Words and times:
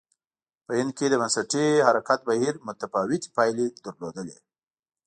په 0.65 0.71
هند 0.79 0.91
کې 0.97 1.05
د 1.09 1.13
بنسټي 1.21 1.67
حرکت 1.87 2.19
بهیر 2.29 2.53
متفاوتې 2.67 3.29
پایلې 3.35 3.65
لرلې. 4.03 4.37